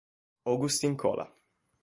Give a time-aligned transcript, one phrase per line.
[0.45, 1.29] Agustin Kola